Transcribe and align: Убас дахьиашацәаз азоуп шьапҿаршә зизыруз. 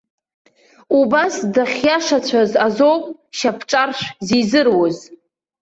Убас 0.99 1.35
дахьиашацәаз 1.53 2.51
азоуп 2.65 3.03
шьапҿаршә 3.37 4.05
зизыруз. 4.27 4.97